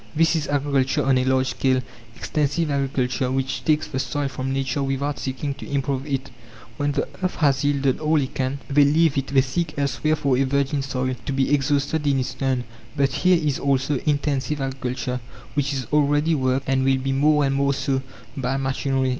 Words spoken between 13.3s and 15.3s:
is also "intensive" agriculture,